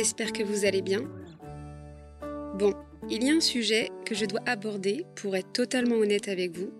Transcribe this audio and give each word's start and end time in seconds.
j'espère 0.00 0.32
que 0.32 0.42
vous 0.42 0.64
allez 0.64 0.80
bien. 0.80 1.02
Bon, 2.58 2.72
il 3.10 3.22
y 3.22 3.28
a 3.28 3.34
un 3.34 3.40
sujet 3.40 3.90
que 4.06 4.14
je 4.14 4.24
dois 4.24 4.40
aborder 4.46 5.04
pour 5.14 5.36
être 5.36 5.52
totalement 5.52 5.96
honnête 5.96 6.28
avec 6.28 6.56
vous. 6.56 6.72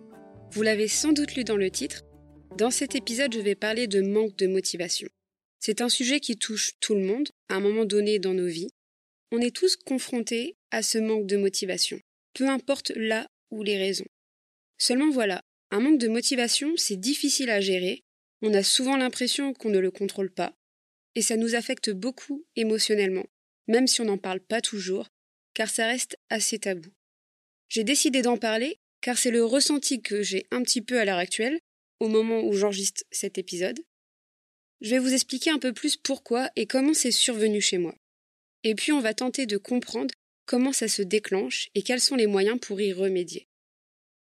Vous 0.52 0.62
l'avez 0.62 0.88
sans 0.88 1.12
doute 1.12 1.34
lu 1.34 1.44
dans 1.44 1.58
le 1.58 1.70
titre. 1.70 2.02
Dans 2.56 2.70
cet 2.70 2.94
épisode, 2.94 3.34
je 3.34 3.40
vais 3.40 3.54
parler 3.54 3.86
de 3.88 4.00
manque 4.00 4.36
de 4.36 4.46
motivation. 4.46 5.06
C'est 5.58 5.82
un 5.82 5.90
sujet 5.90 6.20
qui 6.20 6.38
touche 6.38 6.72
tout 6.80 6.94
le 6.94 7.02
monde 7.02 7.28
à 7.50 7.56
un 7.56 7.60
moment 7.60 7.84
donné 7.84 8.18
dans 8.18 8.32
nos 8.32 8.46
vies. 8.46 8.70
On 9.32 9.40
est 9.42 9.54
tous 9.54 9.76
confrontés 9.76 10.56
à 10.70 10.80
ce 10.80 10.96
manque 10.96 11.26
de 11.26 11.36
motivation, 11.36 12.00
peu 12.32 12.48
importe 12.48 12.90
là 12.96 13.28
où 13.50 13.62
les 13.62 13.76
raisons. 13.76 14.08
Seulement 14.78 15.10
voilà, 15.10 15.42
un 15.70 15.80
manque 15.80 15.98
de 15.98 16.08
motivation, 16.08 16.72
c'est 16.78 16.96
difficile 16.96 17.50
à 17.50 17.60
gérer, 17.60 18.02
on 18.40 18.54
a 18.54 18.62
souvent 18.62 18.96
l'impression 18.96 19.52
qu'on 19.52 19.68
ne 19.68 19.78
le 19.78 19.90
contrôle 19.90 20.30
pas, 20.30 20.54
et 21.14 21.22
ça 21.22 21.36
nous 21.36 21.54
affecte 21.54 21.90
beaucoup 21.90 22.44
émotionnellement, 22.56 23.26
même 23.68 23.86
si 23.86 24.00
on 24.00 24.06
n'en 24.06 24.18
parle 24.18 24.40
pas 24.40 24.60
toujours, 24.60 25.08
car 25.54 25.68
ça 25.68 25.86
reste 25.86 26.16
assez 26.28 26.58
tabou. 26.58 26.90
J'ai 27.68 27.84
décidé 27.84 28.22
d'en 28.22 28.36
parler 28.36 28.78
car 29.00 29.18
c'est 29.18 29.30
le 29.30 29.44
ressenti 29.44 30.02
que 30.02 30.22
j'ai 30.22 30.46
un 30.50 30.62
petit 30.62 30.82
peu 30.82 30.98
à 30.98 31.04
l'heure 31.04 31.18
actuelle, 31.18 31.58
au 32.00 32.08
moment 32.08 32.42
où 32.42 32.52
j'enregistre 32.52 33.02
cet 33.10 33.38
épisode. 33.38 33.80
Je 34.80 34.90
vais 34.90 34.98
vous 34.98 35.12
expliquer 35.12 35.50
un 35.50 35.58
peu 35.58 35.72
plus 35.72 35.96
pourquoi 35.96 36.50
et 36.56 36.66
comment 36.66 36.94
c'est 36.94 37.10
survenu 37.10 37.60
chez 37.60 37.78
moi. 37.78 37.94
Et 38.64 38.74
puis 38.74 38.92
on 38.92 39.00
va 39.00 39.14
tenter 39.14 39.46
de 39.46 39.56
comprendre 39.56 40.12
comment 40.46 40.72
ça 40.72 40.88
se 40.88 41.02
déclenche 41.02 41.68
et 41.74 41.82
quels 41.82 42.00
sont 42.00 42.16
les 42.16 42.26
moyens 42.26 42.58
pour 42.60 42.80
y 42.80 42.92
remédier. 42.92 43.46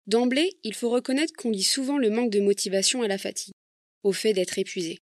D'emblée, 0.07 0.57
il 0.63 0.73
faut 0.73 0.89
reconnaître 0.89 1.33
qu'on 1.33 1.51
lit 1.51 1.63
souvent 1.63 1.97
le 1.97 2.09
manque 2.09 2.31
de 2.31 2.39
motivation 2.39 3.03
à 3.03 3.07
la 3.07 3.17
fatigue, 3.17 3.53
au 4.03 4.11
fait 4.11 4.33
d'être 4.33 4.57
épuisé. 4.57 4.97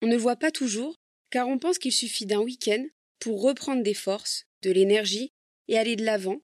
On 0.00 0.06
ne 0.06 0.16
voit 0.16 0.36
pas 0.36 0.50
toujours, 0.50 0.94
car 1.34 1.48
on 1.48 1.58
pense 1.58 1.80
qu'il 1.80 1.90
suffit 1.90 2.26
d'un 2.26 2.38
week-end 2.38 2.86
pour 3.18 3.42
reprendre 3.42 3.82
des 3.82 3.92
forces, 3.92 4.44
de 4.62 4.70
l'énergie 4.70 5.32
et 5.66 5.76
aller 5.76 5.96
de 5.96 6.04
l'avant. 6.04 6.40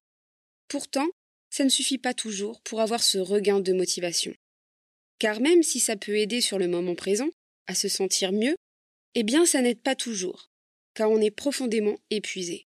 Pourtant, 0.67 1.07
ça 1.49 1.63
ne 1.63 1.69
suffit 1.69 1.97
pas 1.97 2.13
toujours 2.13 2.61
pour 2.63 2.81
avoir 2.81 3.01
ce 3.01 3.19
regain 3.19 3.61
de 3.61 3.73
motivation. 3.73 4.35
Car 5.21 5.41
même 5.41 5.63
si 5.63 5.79
ça 5.79 5.95
peut 5.95 6.17
aider 6.17 6.41
sur 6.41 6.59
le 6.59 6.67
moment 6.67 6.97
présent, 6.97 7.29
à 7.69 7.77
se 7.77 7.87
sentir 7.87 8.33
mieux, 8.33 8.57
eh 9.15 9.23
bien 9.23 9.47
ça 9.47 9.63
n'aide 9.63 9.81
pas 9.81 9.95
toujours, 9.95 10.51
car 10.95 11.09
on 11.09 11.21
est 11.21 11.31
profondément 11.31 12.01
épuisé. 12.11 12.67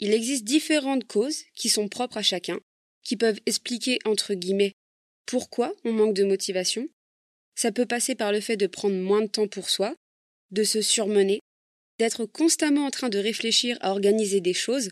Il 0.00 0.12
existe 0.12 0.44
différentes 0.44 1.06
causes 1.06 1.44
qui 1.54 1.70
sont 1.70 1.88
propres 1.88 2.18
à 2.18 2.22
chacun, 2.22 2.60
qui 3.02 3.16
peuvent 3.16 3.40
expliquer 3.46 4.00
entre 4.04 4.34
guillemets 4.34 4.74
pourquoi 5.24 5.74
on 5.84 5.94
manque 5.94 6.14
de 6.14 6.24
motivation. 6.24 6.90
Ça 7.54 7.72
peut 7.72 7.86
passer 7.86 8.14
par 8.14 8.32
le 8.32 8.42
fait 8.42 8.58
de 8.58 8.66
prendre 8.66 8.96
moins 8.96 9.22
de 9.22 9.28
temps 9.28 9.48
pour 9.48 9.70
soi, 9.70 9.96
de 10.52 10.64
se 10.64 10.80
surmener, 10.80 11.40
d'être 11.98 12.24
constamment 12.24 12.86
en 12.86 12.90
train 12.90 13.08
de 13.08 13.18
réfléchir 13.18 13.76
à 13.80 13.90
organiser 13.90 14.40
des 14.40 14.54
choses 14.54 14.90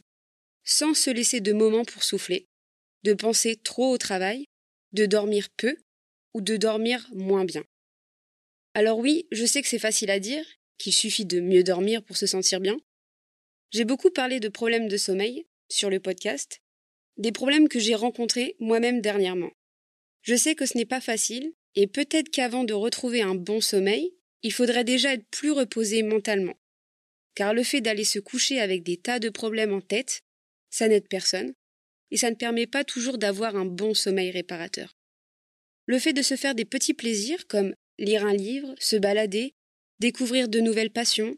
sans 0.64 0.94
se 0.94 1.11
laisser 1.11 1.41
de 1.41 1.53
moments 1.53 1.84
pour 1.84 2.05
souffler, 2.05 2.47
de 3.05 3.14
penser 3.14 3.56
trop 3.56 3.92
au 3.92 3.98
travail, 3.98 4.44
de 4.92 5.06
dormir 5.06 5.48
peu 5.56 5.77
ou 6.34 6.41
de 6.41 6.56
dormir 6.56 7.08
moins 7.12 7.44
bien. 7.44 7.64
Alors 8.75 8.98
oui, 8.98 9.27
je 9.33 9.44
sais 9.44 9.62
que 9.62 9.69
c'est 9.69 9.78
facile 9.78 10.11
à 10.11 10.20
dire, 10.20 10.44
qu'il 10.78 10.92
suffit 10.92 11.25
de 11.25 11.41
mieux 11.41 11.62
dormir 11.62 12.03
pour 12.03 12.16
se 12.16 12.27
sentir 12.27 12.61
bien. 12.61 12.78
J'ai 13.72 13.84
beaucoup 13.84 14.11
parlé 14.11 14.41
de 14.41 14.48
problèmes 14.48 14.88
de 14.88 14.97
sommeil 14.97 15.47
sur 15.69 15.91
le 15.91 16.00
podcast, 16.00 16.61
des 17.16 17.33
problèmes 17.33 17.69
que 17.69 17.78
j'ai 17.78 17.94
rencontrés 17.94 18.56
moi-même 18.61 19.00
dernièrement. 19.00 19.50
Je 20.22 20.34
sais 20.34 20.55
que 20.55 20.66
ce 20.66 20.77
n'est 20.77 20.86
pas 20.86 21.00
facile, 21.00 21.53
et 21.75 21.86
peut-être 21.86 22.31
qu'avant 22.31 22.64
de 22.64 22.75
retrouver 22.75 23.22
un 23.22 23.34
bon 23.34 23.61
sommeil, 23.61 24.14
il 24.42 24.52
faudrait 24.52 24.84
déjà 24.84 25.14
être 25.14 25.26
plus 25.30 25.50
reposé 25.50 26.02
mentalement. 26.02 26.58
Car 27.34 27.54
le 27.54 27.62
fait 27.62 27.80
d'aller 27.80 28.04
se 28.04 28.18
coucher 28.18 28.60
avec 28.60 28.82
des 28.82 28.96
tas 28.96 29.18
de 29.18 29.28
problèmes 29.28 29.72
en 29.72 29.80
tête, 29.80 30.22
ça 30.70 30.88
n'aide 30.88 31.08
personne, 31.08 31.52
et 32.10 32.16
ça 32.16 32.30
ne 32.30 32.36
permet 32.36 32.66
pas 32.66 32.84
toujours 32.84 33.18
d'avoir 33.18 33.56
un 33.56 33.64
bon 33.64 33.94
sommeil 33.94 34.30
réparateur. 34.30 34.96
Le 35.86 35.98
fait 35.98 36.12
de 36.12 36.22
se 36.22 36.36
faire 36.36 36.54
des 36.54 36.64
petits 36.64 36.94
plaisirs 36.94 37.46
comme 37.46 37.74
lire 37.98 38.24
un 38.24 38.34
livre, 38.34 38.74
se 38.78 38.96
balader, 38.96 39.54
découvrir 39.98 40.48
de 40.48 40.60
nouvelles 40.60 40.90
passions, 40.90 41.36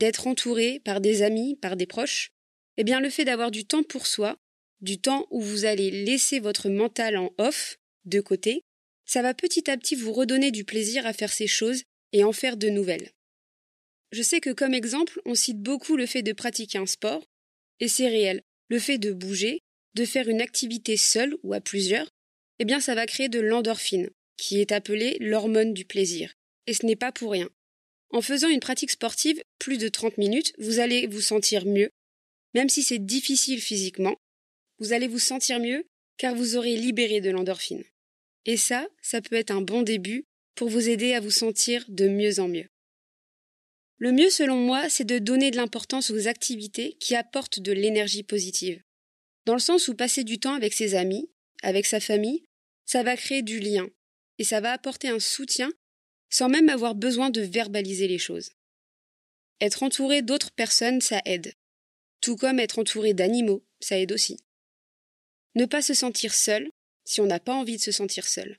d'être 0.00 0.26
entouré 0.26 0.80
par 0.80 1.00
des 1.00 1.22
amis, 1.22 1.56
par 1.56 1.76
des 1.76 1.86
proches, 1.86 2.30
eh 2.76 2.84
bien 2.84 3.00
le 3.00 3.10
fait 3.10 3.24
d'avoir 3.24 3.50
du 3.50 3.64
temps 3.64 3.82
pour 3.82 4.06
soi, 4.06 4.38
du 4.80 5.00
temps 5.00 5.26
où 5.30 5.40
vous 5.40 5.64
allez 5.64 5.90
laisser 5.90 6.38
votre 6.38 6.68
mental 6.68 7.16
en 7.16 7.32
off, 7.38 7.78
de 8.04 8.20
côté, 8.20 8.64
ça 9.04 9.22
va 9.22 9.34
petit 9.34 9.70
à 9.70 9.76
petit 9.76 9.96
vous 9.96 10.12
redonner 10.12 10.50
du 10.50 10.64
plaisir 10.64 11.06
à 11.06 11.12
faire 11.12 11.32
ces 11.32 11.46
choses 11.46 11.82
et 12.12 12.24
en 12.24 12.32
faire 12.32 12.56
de 12.56 12.68
nouvelles. 12.68 13.10
Je 14.12 14.22
sais 14.22 14.40
que 14.40 14.50
comme 14.50 14.74
exemple, 14.74 15.20
on 15.24 15.34
cite 15.34 15.60
beaucoup 15.60 15.96
le 15.96 16.06
fait 16.06 16.22
de 16.22 16.32
pratiquer 16.32 16.78
un 16.78 16.86
sport, 16.86 17.24
et 17.80 17.88
c'est 17.88 18.08
réel, 18.08 18.42
le 18.68 18.78
fait 18.78 18.98
de 18.98 19.12
bouger, 19.12 19.60
de 19.94 20.04
faire 20.04 20.28
une 20.28 20.40
activité 20.40 20.96
seule 20.96 21.36
ou 21.42 21.52
à 21.52 21.60
plusieurs, 21.60 22.08
eh 22.58 22.64
bien 22.64 22.80
ça 22.80 22.94
va 22.94 23.06
créer 23.06 23.28
de 23.28 23.40
l'endorphine, 23.40 24.10
qui 24.36 24.60
est 24.60 24.72
appelée 24.72 25.16
l'hormone 25.20 25.74
du 25.74 25.84
plaisir. 25.84 26.34
Et 26.66 26.74
ce 26.74 26.86
n'est 26.86 26.96
pas 26.96 27.12
pour 27.12 27.32
rien. 27.32 27.48
En 28.10 28.22
faisant 28.22 28.48
une 28.48 28.60
pratique 28.60 28.90
sportive 28.90 29.42
plus 29.58 29.76
de 29.78 29.88
30 29.88 30.16
minutes, 30.18 30.54
vous 30.58 30.78
allez 30.78 31.06
vous 31.06 31.20
sentir 31.20 31.66
mieux, 31.66 31.90
même 32.54 32.68
si 32.68 32.82
c'est 32.82 32.98
difficile 32.98 33.60
physiquement, 33.60 34.16
vous 34.78 34.92
allez 34.92 35.08
vous 35.08 35.18
sentir 35.18 35.60
mieux 35.60 35.84
car 36.16 36.34
vous 36.34 36.56
aurez 36.56 36.76
libéré 36.76 37.20
de 37.20 37.30
l'endorphine. 37.30 37.84
Et 38.44 38.56
ça, 38.56 38.88
ça 39.02 39.20
peut 39.20 39.36
être 39.36 39.50
un 39.50 39.60
bon 39.60 39.82
début 39.82 40.24
pour 40.58 40.68
vous 40.68 40.88
aider 40.88 41.14
à 41.14 41.20
vous 41.20 41.30
sentir 41.30 41.84
de 41.86 42.08
mieux 42.08 42.40
en 42.40 42.48
mieux. 42.48 42.66
Le 43.98 44.10
mieux 44.10 44.28
selon 44.28 44.56
moi, 44.56 44.88
c'est 44.88 45.04
de 45.04 45.20
donner 45.20 45.52
de 45.52 45.56
l'importance 45.56 46.10
aux 46.10 46.26
activités 46.26 46.96
qui 46.98 47.14
apportent 47.14 47.60
de 47.60 47.70
l'énergie 47.70 48.24
positive. 48.24 48.82
Dans 49.46 49.52
le 49.52 49.60
sens 49.60 49.86
où 49.86 49.94
passer 49.94 50.24
du 50.24 50.40
temps 50.40 50.54
avec 50.54 50.72
ses 50.72 50.96
amis, 50.96 51.30
avec 51.62 51.86
sa 51.86 52.00
famille, 52.00 52.42
ça 52.86 53.04
va 53.04 53.16
créer 53.16 53.42
du 53.42 53.60
lien, 53.60 53.88
et 54.38 54.44
ça 54.44 54.60
va 54.60 54.72
apporter 54.72 55.08
un 55.08 55.20
soutien 55.20 55.70
sans 56.28 56.48
même 56.48 56.70
avoir 56.70 56.96
besoin 56.96 57.30
de 57.30 57.40
verbaliser 57.40 58.08
les 58.08 58.18
choses. 58.18 58.50
Être 59.60 59.84
entouré 59.84 60.22
d'autres 60.22 60.50
personnes, 60.50 61.00
ça 61.00 61.22
aide. 61.24 61.52
Tout 62.20 62.34
comme 62.34 62.58
être 62.58 62.80
entouré 62.80 63.14
d'animaux, 63.14 63.64
ça 63.78 63.96
aide 63.96 64.10
aussi. 64.10 64.38
Ne 65.54 65.66
pas 65.66 65.82
se 65.82 65.94
sentir 65.94 66.34
seul 66.34 66.68
si 67.04 67.20
on 67.20 67.26
n'a 67.26 67.38
pas 67.38 67.54
envie 67.54 67.76
de 67.76 67.82
se 67.82 67.92
sentir 67.92 68.26
seul. 68.26 68.58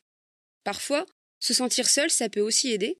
Parfois, 0.63 1.05
se 1.39 1.53
sentir 1.53 1.89
seul, 1.89 2.09
ça 2.09 2.29
peut 2.29 2.41
aussi 2.41 2.71
aider. 2.71 2.97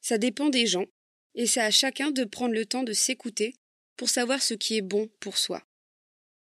Ça 0.00 0.18
dépend 0.18 0.48
des 0.48 0.66
gens, 0.66 0.86
et 1.34 1.46
c'est 1.46 1.60
à 1.60 1.70
chacun 1.70 2.10
de 2.10 2.24
prendre 2.24 2.54
le 2.54 2.66
temps 2.66 2.82
de 2.82 2.92
s'écouter 2.92 3.54
pour 3.96 4.08
savoir 4.08 4.42
ce 4.42 4.54
qui 4.54 4.76
est 4.76 4.82
bon 4.82 5.08
pour 5.20 5.38
soi. 5.38 5.62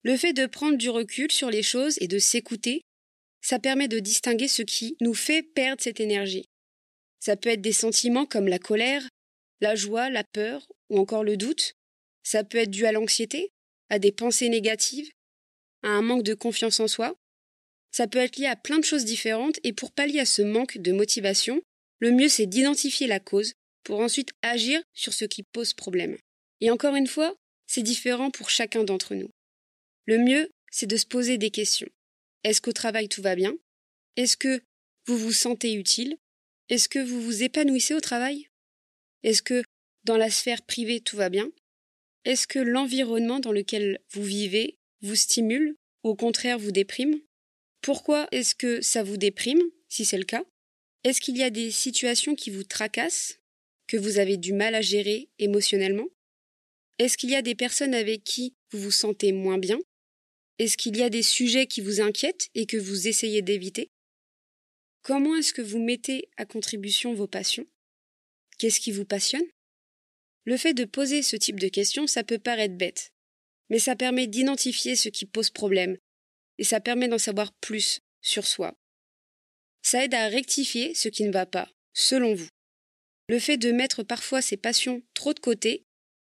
Le 0.04 0.18
fait 0.18 0.34
de 0.34 0.46
prendre 0.46 0.78
du 0.78 0.90
recul 0.90 1.32
sur 1.32 1.50
les 1.50 1.64
choses 1.64 1.98
et 2.02 2.08
de 2.08 2.18
s'écouter, 2.18 2.82
ça 3.42 3.60
permet 3.60 3.88
de 3.88 4.00
distinguer 4.00 4.48
ce 4.48 4.62
qui 4.62 4.96
nous 5.02 5.14
fait 5.14 5.44
perdre 5.44 5.82
cette 5.82 6.00
énergie. 6.00 6.46
Ça 7.20 7.36
peut 7.36 7.50
être 7.50 7.62
des 7.62 7.72
sentiments 7.72 8.26
comme 8.26 8.48
la 8.48 8.60
colère, 8.60 9.08
la 9.60 9.76
joie, 9.76 10.10
la 10.10 10.24
peur 10.24 10.68
ou 10.90 11.00
encore 11.00 11.24
le 11.24 11.38
doute. 11.38 11.74
Ça 12.24 12.44
peut 12.44 12.58
être 12.58 12.72
dû 12.72 12.86
à 12.86 12.92
l'anxiété, 12.92 13.52
à 13.90 14.00
des 14.00 14.12
pensées 14.12 14.50
négatives, 14.50 15.10
à 15.84 15.90
un 15.90 16.02
manque 16.02 16.24
de 16.24 16.34
confiance 16.34 16.80
en 16.80 16.88
soi, 16.88 17.16
ça 17.92 18.08
peut 18.08 18.20
être 18.20 18.38
lié 18.38 18.46
à 18.46 18.56
plein 18.56 18.80
de 18.80 18.86
choses 18.86 19.06
différentes 19.06 19.60
et 19.64 19.74
pour 19.74 19.92
pallier 19.92 20.20
à 20.20 20.26
ce 20.26 20.42
manque 20.42 20.78
de 20.78 20.92
motivation, 20.92 21.62
le 22.00 22.12
mieux 22.12 22.30
c'est 22.30 22.46
d'identifier 22.46 23.08
la 23.08 23.20
cause 23.20 23.54
pour 23.84 24.00
ensuite 24.00 24.32
agir 24.42 24.82
sur 24.94 25.14
ce 25.14 25.26
qui 25.26 25.44
pose 25.44 25.74
problème. 25.74 26.18
Et 26.62 26.72
encore 26.72 26.96
une 26.96 27.08
fois, 27.08 27.36
c'est 27.68 27.84
différent 27.84 28.32
pour 28.32 28.50
chacun 28.50 28.84
d'entre 28.84 29.16
nous. 29.16 29.30
Le 30.06 30.18
mieux, 30.18 30.50
c'est 30.72 30.88
de 30.88 30.98
se 30.98 31.06
poser 31.06 31.38
des 31.38 31.52
questions. 31.52 31.90
Est-ce 32.44 32.62
qu'au 32.62 32.72
travail 32.72 33.08
tout 33.08 33.22
va 33.22 33.36
bien? 33.36 33.56
Est-ce 34.16 34.38
que 34.38 34.62
vous 35.06 35.18
vous 35.18 35.34
sentez 35.34 35.74
utile? 35.74 36.18
Est-ce 36.70 36.90
que 36.90 37.00
vous 37.00 37.22
vous 37.22 37.44
épanouissez 37.44 37.94
au 37.94 38.00
travail? 38.00 38.48
Est-ce 39.24 39.42
que 39.42 39.64
dans 40.04 40.18
la 40.18 40.30
sphère 40.30 40.62
privée 40.64 41.02
tout 41.02 41.18
va 41.18 41.30
bien? 41.30 41.52
Est-ce 42.26 42.48
que 42.48 42.60
l'environnement 42.60 43.40
dans 43.40 43.52
lequel 43.52 44.00
vous 44.12 44.24
vivez 44.24 44.78
vous 45.02 45.16
stimule 45.16 45.76
ou 46.04 46.10
au 46.10 46.16
contraire 46.16 46.60
vous 46.60 46.72
déprime? 46.72 47.20
Pourquoi 47.82 48.28
est-ce 48.32 48.54
que 48.54 48.82
ça 48.82 49.04
vous 49.04 49.18
déprime, 49.18 49.62
si 49.90 50.06
c'est 50.06 50.18
le 50.18 50.24
cas? 50.24 50.44
Est-ce 51.04 51.20
qu'il 51.20 51.38
y 51.38 51.44
a 51.44 51.50
des 51.50 51.72
situations 51.72 52.36
qui 52.36 52.52
vous 52.52 52.64
tracassent, 52.64 53.40
que 53.88 53.98
vous 53.98 54.20
avez 54.20 54.38
du 54.38 54.54
mal 54.54 54.76
à 54.76 54.82
gérer 54.82 55.30
émotionnellement? 55.40 56.08
Est-ce 57.00 57.18
qu'il 57.18 57.32
y 57.32 57.36
a 57.36 57.42
des 57.42 57.56
personnes 57.56 57.96
avec 57.96 58.24
qui 58.24 58.54
vous 58.72 58.80
vous 58.80 58.92
sentez 58.92 59.32
moins 59.32 59.58
bien? 59.58 59.80
Est-ce 60.60 60.78
qu'il 60.78 60.96
y 60.96 61.02
a 61.02 61.10
des 61.10 61.24
sujets 61.24 61.66
qui 61.66 61.82
vous 61.82 62.02
inquiètent 62.02 62.50
et 62.54 62.68
que 62.68 62.78
vous 62.78 63.08
essayez 63.08 63.42
d'éviter? 63.42 63.90
Comment 65.02 65.36
est-ce 65.36 65.54
que 65.54 65.64
vous 65.64 65.80
mettez 65.80 66.30
à 66.38 66.46
contribution 66.46 67.16
vos 67.16 67.26
passions? 67.26 67.66
Qu'est-ce 68.60 68.80
qui 68.80 68.92
vous 68.92 69.06
passionne? 69.06 69.46
Le 70.46 70.58
fait 70.58 70.76
de 70.76 70.86
poser 70.86 71.24
ce 71.24 71.36
type 71.36 71.60
de 71.60 71.68
questions, 71.68 72.06
ça 72.06 72.24
peut 72.24 72.38
paraître 72.38 72.76
bête, 72.76 73.12
mais 73.72 73.80
ça 73.80 73.96
permet 73.96 74.28
d'identifier 74.28 74.96
ce 74.96 75.10
qui 75.10 75.26
pose 75.26 75.50
problème 75.50 75.98
et 76.62 76.64
ça 76.64 76.80
permet 76.80 77.08
d'en 77.08 77.18
savoir 77.18 77.52
plus 77.54 78.02
sur 78.22 78.46
soi. 78.46 78.78
Ça 79.82 80.06
aide 80.06 80.14
à 80.14 80.28
rectifier 80.28 80.94
ce 80.94 81.10
qui 81.10 81.24
ne 81.24 81.32
va 81.32 81.48
pas, 81.48 81.68
selon 81.92 82.36
vous. 82.36 82.50
Le 83.30 83.40
fait 83.40 83.58
de 83.58 83.72
mettre 83.72 84.04
parfois 84.04 84.44
ses 84.44 84.58
passions 84.58 85.02
trop 85.16 85.34
de 85.34 85.40
côté, 85.40 85.88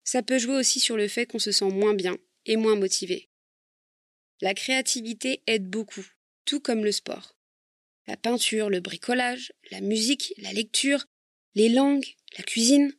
ça 0.05 0.23
peut 0.23 0.39
jouer 0.39 0.55
aussi 0.55 0.79
sur 0.79 0.95
le 0.95 1.09
fait 1.09 1.25
qu'on 1.25 1.39
se 1.39 1.51
sent 1.51 1.69
moins 1.71 1.93
bien 1.93 2.17
et 2.45 2.55
moins 2.55 2.77
motivé. 2.77 3.27
La 4.39 4.53
créativité 4.53 5.43
aide 5.45 5.69
beaucoup, 5.69 6.07
tout 6.45 6.61
comme 6.61 6.85
le 6.85 6.93
sport. 6.93 7.35
La 8.07 8.15
peinture, 8.15 8.69
le 8.69 8.79
bricolage, 8.79 9.51
la 9.71 9.81
musique, 9.81 10.33
la 10.37 10.53
lecture, 10.53 11.03
les 11.53 11.67
langues, 11.67 12.15
la 12.37 12.45
cuisine, 12.45 12.93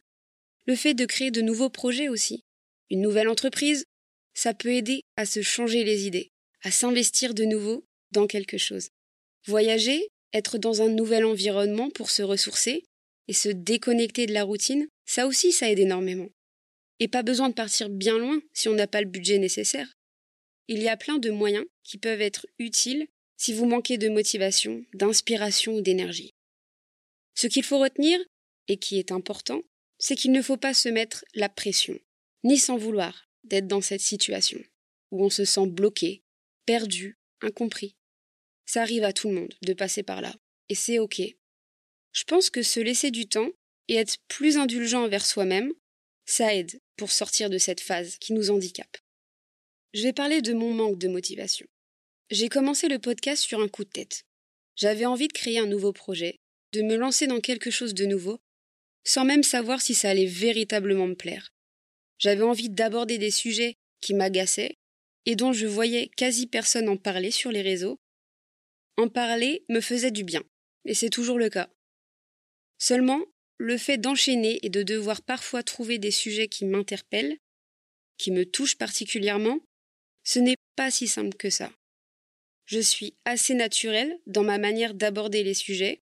le 0.66 0.76
fait 0.76 0.92
de 0.92 1.06
créer 1.06 1.30
de 1.30 1.40
nouveaux 1.40 1.70
projets 1.70 2.10
aussi. 2.10 2.44
Une 2.90 3.00
nouvelle 3.00 3.30
entreprise, 3.30 3.86
ça 4.34 4.52
peut 4.52 4.72
aider 4.74 5.00
à 5.16 5.24
se 5.24 5.40
changer 5.40 5.84
les 5.84 6.06
idées, 6.06 6.33
à 6.64 6.70
s'investir 6.70 7.34
de 7.34 7.44
nouveau 7.44 7.87
dans 8.11 8.26
quelque 8.26 8.58
chose. 8.58 8.88
Voyager, 9.46 10.08
être 10.32 10.58
dans 10.58 10.82
un 10.82 10.88
nouvel 10.88 11.25
environnement 11.25 11.90
pour 11.90 12.11
se 12.11 12.22
ressourcer 12.22 12.82
et 13.28 13.32
se 13.32 13.49
déconnecter 13.49 14.26
de 14.26 14.32
la 14.32 14.43
routine, 14.43 14.88
ça 15.06 15.26
aussi 15.26 15.52
ça 15.52 15.70
aide 15.70 15.78
énormément. 15.78 16.28
Et 16.99 17.08
pas 17.08 17.22
besoin 17.22 17.50
de 17.50 17.55
partir 17.55 17.88
bien 17.90 18.19
loin 18.19 18.40
si 18.52 18.69
on 18.69 18.75
n'a 18.75 18.87
pas 18.87 19.00
le 19.00 19.08
budget 19.08 19.38
nécessaire. 19.38 19.93
Il 20.66 20.82
y 20.82 20.88
a 20.88 20.96
plein 20.96 21.19
de 21.19 21.31
moyens 21.31 21.66
qui 21.82 21.99
peuvent 21.99 22.22
être 22.22 22.46
utiles 22.58 23.06
si 23.37 23.52
vous 23.52 23.67
manquez 23.67 23.99
de 23.99 24.08
motivation, 24.08 24.84
d'inspiration 24.94 25.75
ou 25.75 25.81
d'énergie. 25.82 26.32
Ce 27.34 27.46
qu'il 27.46 27.64
faut 27.64 27.78
retenir, 27.78 28.19
et 28.69 28.78
qui 28.78 28.99
est 28.99 29.12
important, 29.12 29.60
c'est 29.99 30.17
qu'il 30.17 30.32
ne 30.32 30.40
faut 30.40 30.56
pas 30.56 30.72
se 30.72 30.88
mettre 30.88 31.25
la 31.34 31.49
pression, 31.49 31.99
ni 32.44 32.56
s'en 32.56 32.78
vouloir 32.78 33.28
d'être 33.43 33.67
dans 33.67 33.82
cette 33.82 34.00
situation, 34.00 34.60
où 35.10 35.25
on 35.25 35.31
se 35.31 35.44
sent 35.44 35.67
bloqué, 35.67 36.23
perdu, 36.66 37.19
incompris. 37.40 37.96
Ça 38.66 38.82
arrive 38.82 39.05
à 39.05 39.12
tout 39.12 39.28
le 39.28 39.34
monde 39.34 39.55
de 39.62 39.72
passer 39.72 40.02
par 40.02 40.20
là, 40.20 40.34
et 40.69 40.75
c'est 40.75 40.99
ok. 40.99 41.20
Je 42.12 42.25
pense 42.25 42.50
que 42.50 42.62
se 42.62 42.81
laisser 42.81 43.11
du 43.11 43.26
temps 43.26 43.50
et 43.88 43.96
être 43.96 44.16
plus 44.28 44.56
indulgent 44.56 45.05
envers 45.05 45.26
soi-même, 45.26 45.72
ça 46.25 46.55
aide 46.55 46.81
pour 46.96 47.11
sortir 47.11 47.50
de 47.50 47.58
cette 47.58 47.81
phase 47.81 48.16
qui 48.19 48.32
nous 48.32 48.50
handicape. 48.50 48.96
Je 49.93 50.02
vais 50.02 50.12
parler 50.12 50.43
de 50.43 50.55
mon 50.55 50.72
manque 50.72 50.99
de 50.99 51.08
motivation. 51.08 51.66
J'ai 52.31 52.49
commencé 52.49 52.88
le 52.88 52.99
podcast 52.99 53.43
sur 53.43 53.60
un 53.60 53.69
coup 53.69 53.84
de 53.84 53.90
tête. 53.90 54.25
J'avais 54.76 55.06
envie 55.06 55.28
de 55.28 55.32
créer 55.32 55.58
un 55.58 55.67
nouveau 55.67 55.93
projet, 55.93 56.40
de 56.72 56.82
me 56.82 56.96
lancer 56.96 57.26
dans 57.26 57.40
quelque 57.40 57.70
chose 57.70 57.94
de 57.94 58.06
nouveau, 58.06 58.40
sans 59.05 59.25
même 59.25 59.43
savoir 59.43 59.82
si 59.82 59.94
ça 59.94 60.10
allait 60.10 60.26
véritablement 60.26 61.06
me 61.06 61.14
plaire. 61.14 61.52
J'avais 62.19 62.43
envie 62.43 62.70
d'aborder 62.70 63.19
des 63.19 63.31
sujets 63.31 63.76
qui 64.00 64.14
m'agaçaient 64.14 64.76
et 65.26 65.36
dont 65.36 65.52
je 65.52 65.66
voyais 65.66 66.08
quasi 66.16 66.46
personne 66.46 66.88
en 66.88 66.96
parler 66.96 67.30
sur 67.30 67.50
les 67.50 67.62
réseaux. 67.62 67.98
En 68.96 69.08
parler 69.08 69.64
me 69.68 69.80
faisait 69.80 70.10
du 70.10 70.24
bien, 70.24 70.42
et 70.84 70.94
c'est 70.94 71.10
toujours 71.10 71.38
le 71.38 71.48
cas. 71.50 71.70
Seulement, 72.78 73.24
le 73.58 73.78
fait 73.78 73.98
d'enchaîner 73.98 74.64
et 74.64 74.70
de 74.70 74.82
devoir 74.82 75.22
parfois 75.22 75.62
trouver 75.62 75.98
des 75.98 76.10
sujets 76.10 76.48
qui 76.48 76.64
m'interpellent, 76.64 77.38
qui 78.18 78.30
me 78.30 78.44
touchent 78.44 78.76
particulièrement, 78.76 79.60
ce 80.24 80.38
n'est 80.38 80.56
pas 80.76 80.90
si 80.90 81.08
simple 81.08 81.36
que 81.36 81.50
ça. 81.50 81.72
Je 82.66 82.80
suis 82.80 83.14
assez 83.24 83.54
naturelle 83.54 84.18
dans 84.26 84.42
ma 84.42 84.58
manière 84.58 84.94
d'aborder 84.94 85.42
les 85.42 85.54
sujets, 85.54 86.02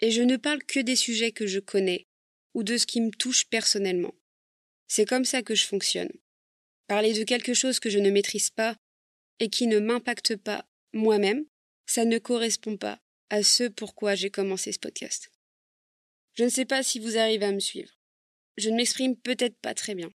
et 0.00 0.10
je 0.10 0.22
ne 0.22 0.36
parle 0.36 0.62
que 0.62 0.80
des 0.80 0.96
sujets 0.96 1.32
que 1.32 1.46
je 1.46 1.58
connais 1.58 2.06
ou 2.54 2.62
de 2.62 2.76
ce 2.76 2.86
qui 2.86 3.00
me 3.00 3.10
touche 3.10 3.44
personnellement. 3.46 4.14
C'est 4.86 5.04
comme 5.04 5.24
ça 5.24 5.42
que 5.42 5.54
je 5.54 5.64
fonctionne. 5.64 6.10
Parler 6.88 7.12
de 7.12 7.22
quelque 7.22 7.52
chose 7.54 7.80
que 7.80 7.90
je 7.90 7.98
ne 7.98 8.10
maîtrise 8.10 8.48
pas 8.48 8.76
et 9.40 9.50
qui 9.50 9.66
ne 9.66 9.78
m'impacte 9.78 10.36
pas 10.36 10.66
moi-même, 10.94 11.44
ça 11.86 12.06
ne 12.06 12.18
correspond 12.18 12.78
pas 12.78 12.98
à 13.28 13.42
ce 13.42 13.64
pourquoi 13.64 14.14
j'ai 14.14 14.30
commencé 14.30 14.72
ce 14.72 14.78
podcast. 14.78 15.30
Je 16.34 16.44
ne 16.44 16.48
sais 16.48 16.64
pas 16.64 16.82
si 16.82 16.98
vous 16.98 17.18
arrivez 17.18 17.44
à 17.44 17.52
me 17.52 17.60
suivre. 17.60 17.92
Je 18.56 18.70
ne 18.70 18.76
m'exprime 18.76 19.16
peut-être 19.16 19.58
pas 19.60 19.74
très 19.74 19.94
bien. 19.94 20.10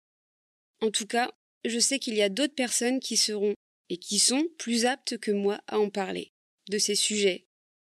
En 0.80 0.90
tout 0.90 1.06
cas, 1.06 1.32
je 1.64 1.78
sais 1.78 2.00
qu'il 2.00 2.14
y 2.14 2.22
a 2.22 2.28
d'autres 2.28 2.54
personnes 2.54 2.98
qui 2.98 3.16
seront 3.16 3.54
et 3.88 3.96
qui 3.96 4.18
sont 4.18 4.44
plus 4.58 4.84
aptes 4.84 5.16
que 5.18 5.30
moi 5.30 5.60
à 5.68 5.78
en 5.78 5.90
parler, 5.90 6.32
de 6.70 6.78
ces 6.78 6.96
sujets 6.96 7.46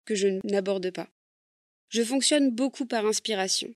que 0.05 0.15
je 0.15 0.39
n'aborde 0.43 0.91
pas. 0.91 1.09
Je 1.87 2.03
fonctionne 2.03 2.51
beaucoup 2.51 2.85
par 2.85 3.05
inspiration. 3.05 3.73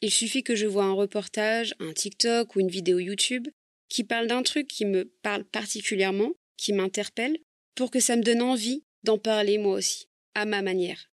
Il 0.00 0.10
suffit 0.10 0.42
que 0.42 0.56
je 0.56 0.66
vois 0.66 0.84
un 0.84 0.92
reportage, 0.92 1.74
un 1.78 1.92
TikTok 1.92 2.56
ou 2.56 2.60
une 2.60 2.70
vidéo 2.70 2.98
YouTube 2.98 3.46
qui 3.90 4.04
parle 4.04 4.28
d'un 4.28 4.42
truc 4.42 4.68
qui 4.68 4.86
me 4.86 5.12
parle 5.20 5.44
particulièrement, 5.44 6.32
qui 6.56 6.72
m'interpelle, 6.72 7.38
pour 7.74 7.90
que 7.90 8.00
ça 8.00 8.16
me 8.16 8.22
donne 8.22 8.40
envie 8.40 8.84
d'en 9.02 9.18
parler 9.18 9.58
moi 9.58 9.74
aussi, 9.74 10.08
à 10.34 10.46
ma 10.46 10.62
manière. 10.62 11.10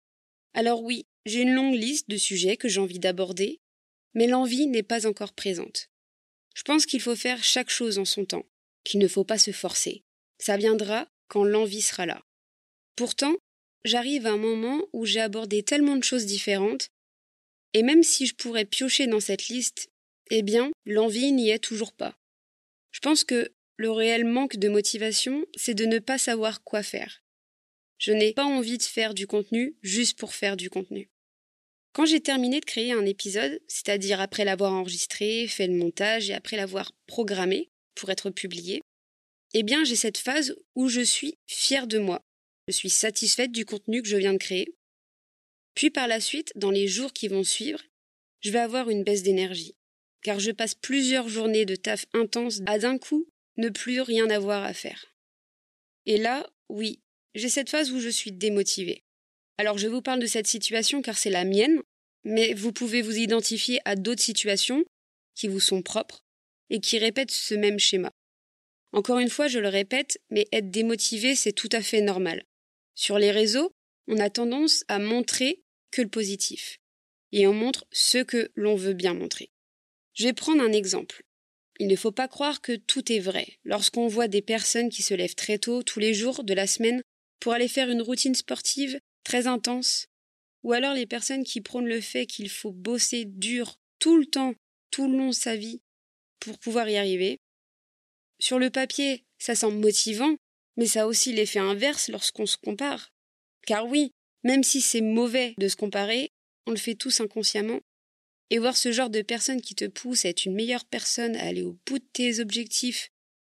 Alors 0.54 0.82
oui, 0.82 1.06
j'ai 1.26 1.42
une 1.42 1.54
longue 1.54 1.76
liste 1.76 2.10
de 2.10 2.18
sujets 2.18 2.58
que 2.58 2.68
j'ai 2.68 2.80
envie 2.80 3.00
d'aborder, 3.00 3.60
mais 4.14 4.28
l'envie 4.28 4.68
n'est 4.68 4.84
pas 4.84 5.06
encore 5.06 5.34
présente. 5.34 5.90
Je 6.56 6.64
pense 6.64 6.86
qu'il 6.86 7.02
faut 7.02 7.16
faire 7.16 7.44
chaque 7.44 7.70
chose 7.70 8.00
en 8.00 8.06
son 8.06 8.26
temps, 8.26 8.46
qu'il 8.84 9.00
ne 9.00 9.08
faut 9.08 9.24
pas 9.24 9.38
se 9.38 9.52
forcer. 9.52 10.04
Ça 10.40 10.58
viendra 10.58 11.08
quand 11.28 11.44
l'envie 11.44 11.82
sera 11.82 12.06
là. 12.06 12.24
Pourtant, 12.96 13.36
j'arrive 13.86 14.28
à 14.28 14.32
un 14.32 14.38
moment 14.38 14.86
où 14.94 15.06
j'ai 15.06 15.22
abordé 15.22 15.64
tellement 15.64 15.96
de 15.96 16.04
choses 16.04 16.26
différentes, 16.26 16.90
et 17.74 17.84
même 17.84 18.04
si 18.04 18.26
je 18.26 18.36
pourrais 18.36 18.66
piocher 18.66 19.08
dans 19.08 19.20
cette 19.20 19.48
liste, 19.48 19.90
eh 20.30 20.42
bien, 20.42 20.72
l'envie 20.86 21.32
n'y 21.32 21.50
est 21.50 21.60
toujours 21.60 21.94
pas. 21.94 22.16
Je 22.92 23.00
pense 23.00 23.24
que 23.24 23.54
le 23.78 23.92
réel 23.92 24.26
manque 24.26 24.58
de 24.58 24.70
motivation, 24.70 25.46
c'est 25.56 25.74
de 25.74 25.86
ne 25.86 26.00
pas 26.00 26.18
savoir 26.18 26.64
quoi 26.64 26.84
faire. 26.84 27.24
Je 27.98 28.12
n'ai 28.12 28.34
pas 28.34 28.46
envie 28.46 28.78
de 28.78 28.84
faire 28.84 29.14
du 29.14 29.28
contenu 29.28 29.76
juste 29.82 30.18
pour 30.18 30.34
faire 30.34 30.58
du 30.58 30.70
contenu. 30.70 31.10
Quand 31.94 32.06
j'ai 32.06 32.22
terminé 32.22 32.60
de 32.60 32.66
créer 32.66 32.94
un 32.94 33.06
épisode, 33.06 33.62
c'est-à-dire 33.68 34.22
après 34.22 34.46
l'avoir 34.46 34.72
enregistré, 34.72 35.48
fait 35.48 35.68
le 35.68 35.76
montage 35.76 36.30
et 36.30 36.34
après 36.34 36.58
l'avoir 36.58 36.94
programmé 37.06 37.70
pour 37.96 38.10
être 38.10 38.30
publié, 38.30 38.82
eh 39.54 39.64
bien 39.64 39.84
j'ai 39.84 39.98
cette 39.98 40.18
phase 40.18 40.56
où 40.76 40.88
je 40.88 41.02
suis 41.02 41.38
fière 41.48 41.88
de 41.88 42.00
moi. 42.00 42.22
Je 42.68 42.74
suis 42.74 42.90
satisfaite 42.90 43.52
du 43.52 43.66
contenu 43.66 44.02
que 44.02 44.08
je 44.08 44.18
viens 44.18 44.34
de 44.34 44.38
créer. 44.38 44.74
Puis 45.76 45.90
par 45.90 46.08
la 46.08 46.20
suite, 46.20 46.52
dans 46.56 46.72
les 46.72 46.88
jours 46.88 47.14
qui 47.14 47.28
vont 47.28 47.44
suivre, 47.44 47.82
je 48.40 48.52
vais 48.52 48.60
avoir 48.60 48.90
une 48.90 49.04
baisse 49.04 49.24
d'énergie. 49.24 49.76
Car 50.22 50.40
je 50.40 50.52
passe 50.52 50.76
plusieurs 50.76 51.30
journées 51.30 51.66
de 51.66 51.76
taf 51.76 52.06
intense 52.14 52.62
à 52.66 52.80
d'un 52.80 52.98
coup 52.98 53.28
ne 53.58 53.70
plus 53.70 54.02
rien 54.02 54.30
avoir 54.30 54.64
à 54.64 54.74
faire. 54.74 55.14
Et 56.06 56.18
là, 56.18 56.48
oui, 56.70 57.00
j'ai 57.36 57.50
cette 57.50 57.70
phase 57.70 57.92
où 57.92 58.00
je 58.00 58.10
suis 58.10 58.32
démotivée. 58.32 59.04
Alors 59.58 59.78
je 59.78 59.88
vous 59.88 60.02
parle 60.02 60.20
de 60.20 60.26
cette 60.26 60.48
situation 60.48 61.02
car 61.02 61.18
c'est 61.18 61.30
la 61.30 61.46
mienne, 61.46 61.82
mais 62.24 62.54
vous 62.54 62.72
pouvez 62.72 63.02
vous 63.02 63.18
identifier 63.18 63.80
à 63.86 63.96
d'autres 63.96 64.22
situations 64.22 64.84
qui 65.36 65.48
vous 65.48 65.60
sont 65.60 65.82
propres 65.82 66.24
et 66.70 66.80
qui 66.80 66.98
répètent 66.98 67.32
ce 67.32 67.56
même 67.56 67.80
schéma. 67.80 68.12
Encore 68.94 69.20
une 69.20 69.30
fois, 69.30 69.48
je 69.48 69.60
le 69.60 69.70
répète, 69.70 70.20
mais 70.30 70.48
être 70.52 70.70
démotivé, 70.70 71.36
c'est 71.36 71.54
tout 71.54 71.70
à 71.72 71.82
fait 71.82 72.02
normal. 72.02 72.44
Sur 72.96 73.20
les 73.20 73.32
réseaux, 73.32 73.72
on 74.08 74.18
a 74.18 74.30
tendance 74.30 74.84
à 74.88 75.00
montrer 75.00 75.62
que 75.92 76.02
le 76.02 76.10
positif. 76.10 76.78
Et 77.32 77.48
on 77.48 77.54
montre 77.54 77.86
ce 77.92 78.18
que 78.18 78.52
l'on 78.56 78.76
veut 78.76 78.94
bien 78.94 79.14
montrer. 79.14 79.50
Je 80.14 80.26
vais 80.26 80.34
prendre 80.34 80.62
un 80.62 80.72
exemple. 80.72 81.24
Il 81.80 81.88
ne 81.88 81.96
faut 81.96 82.12
pas 82.12 82.28
croire 82.28 82.62
que 82.62 82.76
tout 82.76 83.12
est 83.12 83.20
vrai 83.20 83.58
lorsqu'on 83.64 84.08
voit 84.08 84.28
des 84.28 84.42
personnes 84.42 84.90
qui 84.90 85.02
se 85.02 85.14
lèvent 85.14 85.36
très 85.36 85.58
tôt 85.58 85.84
tous 85.84 86.00
les 86.00 86.14
jours 86.14 86.44
de 86.44 86.54
la 86.54 86.68
semaine 86.68 87.02
pour 87.40 87.54
aller 87.54 87.68
faire 87.68 87.90
une 87.90 88.02
routine 88.02 88.36
sportive 88.36 89.00
très 89.24 89.48
intense, 89.48 90.08
ou 90.64 90.74
alors 90.74 90.94
les 90.94 91.08
personnes 91.08 91.44
qui 91.44 91.62
prônent 91.62 91.88
le 91.88 92.02
fait 92.02 92.26
qu'il 92.26 92.50
faut 92.50 92.72
bosser 92.72 93.26
dur 93.26 93.80
tout 94.00 94.18
le 94.18 94.26
temps, 94.26 94.54
tout 94.92 95.10
le 95.10 95.18
long 95.18 95.30
de 95.30 95.34
sa 95.34 95.56
vie, 95.56 95.82
pour 96.40 96.60
pouvoir 96.60 96.90
y 96.90 96.98
arriver. 96.98 97.40
Sur 98.40 98.60
le 98.60 98.70
papier, 98.70 99.24
ça 99.40 99.56
semble 99.56 99.78
motivant, 99.78 100.36
mais 100.78 100.86
ça 100.86 101.04
a 101.04 101.06
aussi 101.06 101.34
l'effet 101.34 101.60
inverse 101.60 102.10
lorsqu'on 102.10 102.46
se 102.46 102.58
compare. 102.58 103.12
Car 103.66 103.88
oui, 103.88 104.12
même 104.44 104.64
si 104.64 104.82
c'est 104.82 105.02
mauvais 105.02 105.54
de 105.58 105.68
se 105.68 105.76
comparer, 105.76 106.32
on 106.68 106.72
le 106.72 106.78
fait 106.78 106.96
tous 106.96 107.22
inconsciemment. 107.22 107.80
Et 108.52 108.60
voir 108.60 108.76
ce 108.76 108.92
genre 108.92 109.10
de 109.10 109.22
personnes 109.22 109.62
qui 109.62 109.76
te 109.76 109.86
poussent 109.86 110.26
à 110.26 110.30
être 110.30 110.46
une 110.46 110.54
meilleure 110.54 110.84
personne, 110.84 111.38
à 111.38 111.46
aller 111.46 111.64
au 111.64 111.80
bout 111.86 112.00
de 112.00 112.06
tes 112.12 112.42
objectifs, 112.42 113.10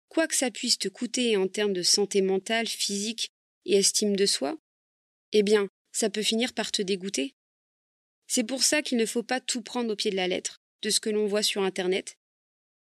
quoi 0.09 0.29
que 0.29 0.37
ça 0.37 0.53
puisse 0.53 0.79
te 0.79 0.87
coûter 0.87 1.37
en 1.37 1.49
termes 1.49 1.73
de 1.73 1.83
santé 1.83 2.23
mentale, 2.23 2.69
physique 2.69 3.33
et 3.67 3.75
estime 3.77 4.15
de 4.15 4.25
soi, 4.25 4.57
eh 5.33 5.43
bien, 5.43 5.69
ça 5.91 6.11
peut 6.11 6.23
finir 6.23 6.53
par 6.55 6.71
te 6.71 6.81
dégoûter. 6.81 7.35
C'est 8.29 8.45
pour 8.45 8.63
ça 8.63 8.83
qu'il 8.83 8.97
ne 8.97 9.05
faut 9.05 9.25
pas 9.25 9.41
tout 9.41 9.63
prendre 9.63 9.93
au 9.93 9.97
pied 9.97 10.13
de 10.13 10.17
la 10.17 10.29
lettre, 10.29 10.63
de 10.83 10.91
ce 10.91 11.01
que 11.01 11.11
l'on 11.11 11.27
voit 11.27 11.43
sur 11.43 11.63
Internet, 11.63 12.17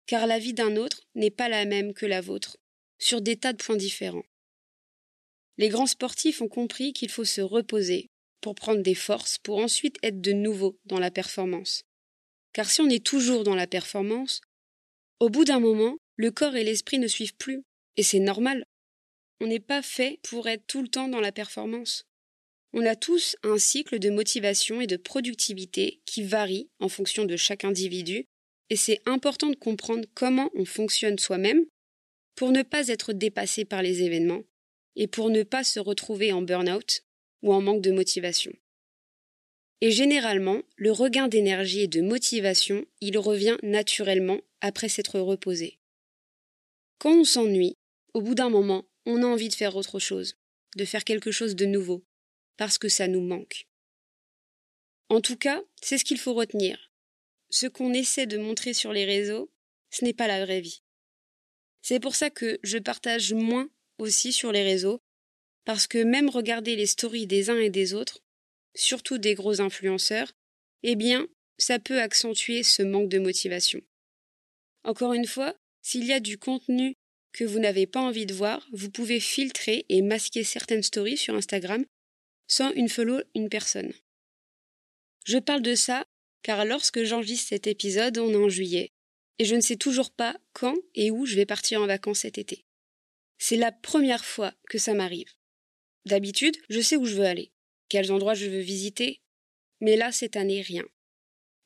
car 0.06 0.28
la 0.28 0.40
vie 0.40 0.54
d'un 0.54 0.78
autre 0.78 1.04
n'est 1.14 1.30
pas 1.30 1.50
la 1.50 1.66
même 1.66 1.94
que 1.94 2.06
la 2.06 2.22
vôtre, 2.22 2.58
sur 3.00 3.22
des 3.22 3.36
tas 3.36 3.52
de 3.52 3.62
points 3.62 3.76
différents. 3.76 4.26
Les 5.58 5.68
grands 5.68 5.88
sportifs 5.88 6.42
ont 6.42 6.48
compris 6.48 6.94
qu'il 6.94 7.10
faut 7.10 7.26
se 7.26 7.42
reposer 7.42 8.10
pour 8.40 8.56
prendre 8.56 8.82
des 8.82 8.96
forces, 8.96 9.40
pour 9.40 9.58
ensuite 9.58 9.98
être 10.04 10.22
de 10.22 10.32
nouveau 10.32 10.80
dans 10.86 11.00
la 11.00 11.12
performance. 11.12 11.84
Car 12.58 12.72
si 12.72 12.82
on 12.82 12.90
est 12.90 13.06
toujours 13.06 13.44
dans 13.44 13.54
la 13.54 13.68
performance, 13.68 14.42
au 15.20 15.30
bout 15.30 15.46
d'un 15.46 15.60
moment, 15.60 15.96
le 16.16 16.32
corps 16.32 16.56
et 16.56 16.64
l'esprit 16.64 16.98
ne 16.98 17.08
suivent 17.08 17.36
plus, 17.36 17.62
et 17.98 18.02
c'est 18.02 18.18
normal. 18.18 18.66
On 19.40 19.46
n'est 19.46 19.60
pas 19.60 19.84
fait 19.84 20.20
pour 20.24 20.48
être 20.48 20.66
tout 20.66 20.82
le 20.82 20.88
temps 20.88 21.08
dans 21.08 21.20
la 21.20 21.32
performance. 21.32 22.06
On 22.74 22.84
a 22.84 22.96
tous 22.96 23.36
un 23.44 23.60
cycle 23.60 24.00
de 24.00 24.10
motivation 24.10 24.82
et 24.82 24.88
de 24.88 24.98
productivité 24.98 26.02
qui 26.08 26.24
varie 26.24 26.68
en 26.80 26.90
fonction 26.90 27.26
de 27.26 27.38
chaque 27.38 27.64
individu 27.64 28.26
et 28.72 28.76
c'est 28.76 29.02
important 29.06 29.52
de 29.52 29.56
comprendre 29.56 30.08
comment 30.16 30.50
on 30.56 30.66
fonctionne 30.66 31.20
soi-même 31.20 31.64
pour 32.34 32.52
ne 32.52 32.64
pas 32.64 32.88
être 32.88 33.14
dépassé 33.14 33.66
par 33.66 33.84
les 33.84 34.02
événements 34.02 34.42
et 34.96 35.06
pour 35.06 35.30
ne 35.30 35.44
pas 35.44 35.64
se 35.64 35.80
retrouver 35.80 36.34
en 36.34 36.42
burn-out 36.42 37.04
ou 37.44 37.54
en 37.54 37.62
manque 37.62 37.84
de 37.84 37.92
motivation. 37.92 38.52
Et 39.82 39.92
généralement, 39.92 40.62
le 40.76 40.92
regain 40.92 41.28
d'énergie 41.28 41.82
et 41.82 41.88
de 41.88 42.02
motivation, 42.02 42.86
il 43.00 43.18
revient 43.18 43.58
naturellement 43.62 44.40
après 44.62 44.90
s'être 44.90 45.20
reposé. 45.20 45.78
Quand 47.00 47.12
on 47.12 47.24
s'ennuie, 47.24 47.78
au 48.14 48.22
bout 48.22 48.34
d'un 48.34 48.50
moment, 48.50 48.86
on 49.06 49.22
a 49.22 49.28
envie 49.28 49.50
de 49.50 49.56
faire 49.56 49.76
autre 49.76 50.00
chose, 50.00 50.36
de 50.76 50.86
faire 50.86 51.04
quelque 51.04 51.32
chose 51.32 51.56
de 51.56 51.66
nouveau, 51.66 52.04
parce 52.58 52.80
que 52.80 52.90
ça 52.90 53.08
nous 53.08 53.22
manque. 53.22 53.68
En 55.10 55.22
tout 55.22 55.38
cas, 55.38 55.62
c'est 55.82 55.98
ce 55.98 56.04
qu'il 56.04 56.18
faut 56.18 56.34
retenir. 56.34 56.92
Ce 57.50 57.68
qu'on 57.68 57.94
essaie 57.94 58.26
de 58.26 58.38
montrer 58.38 58.74
sur 58.74 58.92
les 58.92 59.06
réseaux, 59.06 59.52
ce 59.92 60.04
n'est 60.04 60.14
pas 60.14 60.28
la 60.28 60.44
vraie 60.44 60.60
vie. 60.60 60.82
C'est 61.82 62.00
pour 62.00 62.16
ça 62.16 62.30
que 62.30 62.60
je 62.64 62.78
partage 62.80 63.34
moins 63.34 63.70
aussi 64.00 64.34
sur 64.34 64.52
les 64.52 64.64
réseaux, 64.64 65.02
parce 65.64 65.88
que 65.88 66.04
même 66.04 66.30
regarder 66.30 66.76
les 66.76 66.86
stories 66.88 67.28
des 67.28 67.50
uns 67.50 67.60
et 67.60 67.70
des 67.70 67.94
autres, 67.94 68.24
surtout 68.78 69.18
des 69.18 69.34
gros 69.34 69.60
influenceurs, 69.62 70.32
eh 70.84 70.96
bien, 70.96 71.28
ça 71.58 71.80
peut 71.80 72.00
accentuer 72.00 72.64
ce 72.64 72.84
manque 72.84 73.10
de 73.10 73.20
motivation. 73.20 73.82
Encore 74.84 75.14
une 75.14 75.26
fois, 75.26 75.56
s'il 75.82 76.06
y 76.06 76.14
a 76.14 76.20
du 76.20 76.38
contenu 76.38 76.96
que 77.34 77.44
vous 77.44 77.60
n'avez 77.60 77.88
pas 77.88 78.00
envie 78.00 78.26
de 78.26 78.34
voir, 78.34 78.68
vous 78.72 78.90
pouvez 78.90 79.20
filtrer 79.20 79.86
et 79.90 80.02
masquer 80.02 80.44
certaines 80.44 80.84
stories 80.84 81.18
sur 81.18 81.36
Instagram 81.36 81.86
sans 82.48 82.72
une 82.72 82.90
follow 82.90 83.20
une 83.36 83.50
personne. 83.50 83.92
Je 85.26 85.38
parle 85.38 85.62
de 85.62 85.76
ça 85.76 86.06
car 86.44 86.64
lorsque 86.64 87.04
j'enregistre 87.04 87.50
cet 87.50 87.68
épisode, 87.68 88.18
on 88.18 88.32
est 88.32 88.36
en 88.38 88.48
juillet, 88.48 88.94
et 89.40 89.46
je 89.46 89.56
ne 89.56 89.62
sais 89.62 89.76
toujours 89.76 90.12
pas 90.12 90.38
quand 90.54 90.76
et 90.96 91.12
où 91.12 91.26
je 91.26 91.36
vais 91.36 91.46
partir 91.46 91.82
en 91.82 91.88
vacances 91.88 92.20
cet 92.20 92.38
été. 92.38 92.64
C'est 93.38 93.58
la 93.58 93.72
première 93.72 94.24
fois 94.24 94.54
que 94.70 94.78
ça 94.78 94.94
m'arrive. 94.94 95.32
D'habitude, 96.06 96.56
je 96.70 96.80
sais 96.80 96.96
où 96.96 97.06
je 97.06 97.16
veux 97.16 97.26
aller 97.26 97.52
quels 97.90 98.12
endroits 98.12 98.34
je 98.34 98.48
veux 98.48 98.60
visiter. 98.60 99.22
Mais 99.82 99.96
là, 99.96 100.12
cette 100.12 100.36
année, 100.36 100.62
rien. 100.62 100.86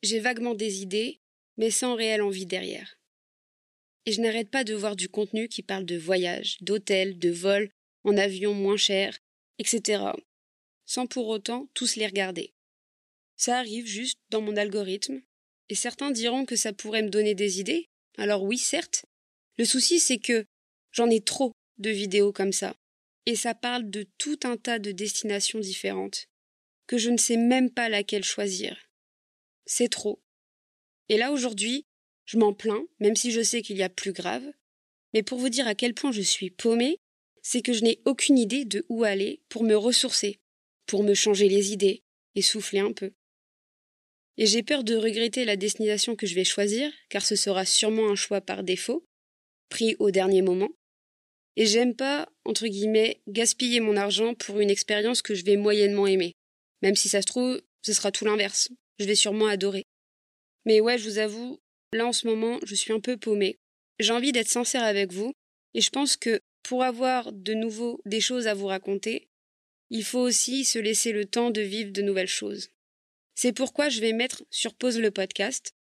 J'ai 0.03 0.19
vaguement 0.19 0.55
des 0.55 0.81
idées, 0.81 1.19
mais 1.57 1.69
sans 1.69 1.95
réelle 1.95 2.21
envie 2.21 2.45
derrière. 2.45 2.97
Et 4.05 4.11
je 4.11 4.21
n'arrête 4.21 4.49
pas 4.49 4.63
de 4.63 4.73
voir 4.73 4.95
du 4.95 5.09
contenu 5.09 5.47
qui 5.47 5.61
parle 5.61 5.85
de 5.85 5.97
voyages, 5.97 6.57
d'hôtels, 6.61 7.19
de 7.19 7.29
vols, 7.29 7.69
en 8.03 8.17
avion 8.17 8.53
moins 8.53 8.77
cher, 8.77 9.17
etc. 9.59 10.05
Sans 10.85 11.05
pour 11.05 11.27
autant 11.27 11.69
tous 11.73 11.95
les 11.95 12.07
regarder. 12.07 12.53
Ça 13.37 13.59
arrive 13.59 13.85
juste 13.85 14.17
dans 14.29 14.41
mon 14.41 14.57
algorithme, 14.57 15.21
et 15.69 15.75
certains 15.75 16.11
diront 16.11 16.45
que 16.45 16.55
ça 16.55 16.73
pourrait 16.73 17.03
me 17.03 17.09
donner 17.09 17.35
des 17.35 17.59
idées. 17.59 17.87
Alors 18.17 18.43
oui, 18.43 18.57
certes. 18.57 19.05
Le 19.57 19.65
souci, 19.65 19.99
c'est 19.99 20.17
que 20.17 20.45
j'en 20.91 21.09
ai 21.09 21.21
trop 21.21 21.51
de 21.77 21.91
vidéos 21.91 22.31
comme 22.31 22.51
ça 22.51 22.75
et 23.25 23.35
ça 23.35 23.53
parle 23.53 23.89
de 23.89 24.07
tout 24.17 24.39
un 24.43 24.57
tas 24.57 24.79
de 24.79 24.91
destinations 24.91 25.59
différentes, 25.59 26.27
que 26.87 26.97
je 26.97 27.09
ne 27.09 27.17
sais 27.17 27.37
même 27.37 27.69
pas 27.69 27.89
laquelle 27.89 28.23
choisir. 28.23 28.77
C'est 29.65 29.89
trop. 29.89 30.21
Et 31.09 31.17
là 31.17 31.31
aujourd'hui, 31.31 31.85
je 32.25 32.37
m'en 32.37 32.53
plains, 32.53 32.83
même 32.99 33.15
si 33.15 33.31
je 33.31 33.41
sais 33.41 33.61
qu'il 33.61 33.77
y 33.77 33.83
a 33.83 33.89
plus 33.89 34.13
grave, 34.13 34.51
mais 35.13 35.23
pour 35.23 35.39
vous 35.39 35.49
dire 35.49 35.67
à 35.67 35.75
quel 35.75 35.93
point 35.93 36.11
je 36.11 36.21
suis 36.21 36.49
paumée, 36.49 36.97
c'est 37.41 37.61
que 37.61 37.73
je 37.73 37.83
n'ai 37.83 38.01
aucune 38.05 38.37
idée 38.37 38.65
de 38.65 38.85
où 38.89 39.03
aller 39.03 39.41
pour 39.49 39.63
me 39.63 39.75
ressourcer, 39.75 40.39
pour 40.85 41.03
me 41.03 41.13
changer 41.13 41.49
les 41.49 41.73
idées 41.73 42.03
et 42.35 42.41
souffler 42.41 42.79
un 42.79 42.93
peu. 42.93 43.13
Et 44.37 44.45
j'ai 44.45 44.63
peur 44.63 44.83
de 44.83 44.95
regretter 44.95 45.45
la 45.45 45.57
destination 45.57 46.15
que 46.15 46.25
je 46.25 46.35
vais 46.35 46.45
choisir, 46.45 46.91
car 47.09 47.25
ce 47.25 47.35
sera 47.35 47.65
sûrement 47.65 48.09
un 48.09 48.15
choix 48.15 48.41
par 48.41 48.63
défaut, 48.63 49.05
pris 49.69 49.95
au 49.99 50.11
dernier 50.11 50.41
moment, 50.41 50.69
et 51.55 51.65
j'aime 51.65 51.95
pas, 51.95 52.29
entre 52.45 52.67
guillemets, 52.67 53.21
gaspiller 53.27 53.79
mon 53.79 53.97
argent 53.97 54.33
pour 54.35 54.59
une 54.59 54.69
expérience 54.69 55.21
que 55.21 55.35
je 55.35 55.43
vais 55.43 55.57
moyennement 55.57 56.07
aimer. 56.07 56.33
Même 56.81 56.95
si 56.95 57.09
ça 57.09 57.21
se 57.21 57.27
trouve, 57.27 57.61
ce 57.81 57.93
sera 57.93 58.11
tout 58.11 58.25
l'inverse. 58.25 58.69
Je 58.99 59.05
vais 59.05 59.15
sûrement 59.15 59.47
adorer. 59.47 59.85
Mais 60.65 60.79
ouais, 60.79 60.97
je 60.97 61.09
vous 61.09 61.17
avoue, 61.17 61.59
là 61.93 62.05
en 62.05 62.13
ce 62.13 62.27
moment, 62.27 62.59
je 62.63 62.75
suis 62.75 62.93
un 62.93 62.99
peu 62.99 63.17
paumée. 63.17 63.57
J'ai 63.99 64.13
envie 64.13 64.31
d'être 64.31 64.47
sincère 64.47 64.83
avec 64.83 65.11
vous, 65.11 65.33
et 65.73 65.81
je 65.81 65.89
pense 65.89 66.17
que 66.17 66.39
pour 66.63 66.83
avoir 66.83 67.31
de 67.31 67.53
nouveau 67.53 68.01
des 68.05 68.21
choses 68.21 68.47
à 68.47 68.53
vous 68.53 68.67
raconter, 68.67 69.27
il 69.89 70.03
faut 70.03 70.19
aussi 70.19 70.63
se 70.63 70.79
laisser 70.79 71.11
le 71.11 71.25
temps 71.25 71.51
de 71.51 71.61
vivre 71.61 71.91
de 71.91 72.01
nouvelles 72.01 72.27
choses. 72.27 72.69
C'est 73.35 73.53
pourquoi 73.53 73.89
je 73.89 73.99
vais 73.99 74.13
mettre 74.13 74.43
sur 74.49 74.73
pause 74.73 74.99
le 74.99 75.11
podcast, 75.11 75.73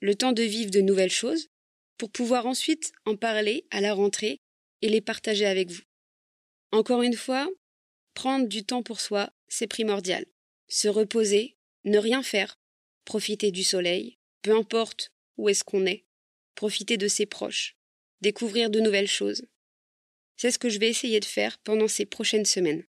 le 0.00 0.14
temps 0.14 0.32
de 0.32 0.42
vivre 0.42 0.70
de 0.70 0.80
nouvelles 0.80 1.10
choses, 1.10 1.48
pour 1.98 2.10
pouvoir 2.10 2.46
ensuite 2.46 2.92
en 3.04 3.16
parler 3.16 3.66
à 3.70 3.80
la 3.80 3.92
rentrée 3.92 4.40
et 4.82 4.88
les 4.88 5.00
partager 5.00 5.46
avec 5.46 5.70
vous. 5.70 5.82
Encore 6.72 7.02
une 7.02 7.16
fois, 7.16 7.48
prendre 8.14 8.46
du 8.46 8.64
temps 8.64 8.82
pour 8.82 9.00
soi, 9.00 9.32
c'est 9.48 9.66
primordial. 9.66 10.24
Se 10.68 10.88
reposer, 10.88 11.56
ne 11.84 11.98
rien 11.98 12.22
faire, 12.22 12.60
profiter 13.04 13.50
du 13.50 13.64
soleil, 13.64 14.18
peu 14.42 14.56
importe 14.56 15.12
où 15.36 15.48
est-ce 15.48 15.64
qu'on 15.64 15.86
est, 15.86 16.04
profiter 16.54 16.96
de 16.96 17.08
ses 17.08 17.26
proches, 17.26 17.76
découvrir 18.20 18.70
de 18.70 18.80
nouvelles 18.80 19.08
choses. 19.08 19.46
C'est 20.36 20.50
ce 20.50 20.58
que 20.58 20.68
je 20.68 20.78
vais 20.78 20.88
essayer 20.88 21.20
de 21.20 21.24
faire 21.24 21.58
pendant 21.58 21.88
ces 21.88 22.06
prochaines 22.06 22.44
semaines. 22.44 22.84